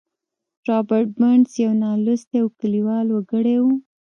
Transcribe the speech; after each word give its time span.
رابرټ 0.67 1.07
برنس 1.17 1.49
یو 1.63 1.71
نالوستی 1.83 2.37
او 2.41 2.47
کلیوال 2.59 3.07
وګړی 3.11 3.57
و 3.63 3.65